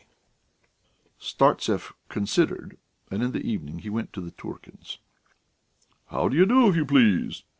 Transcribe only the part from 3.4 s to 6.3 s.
evening he went to the Turkins'. "How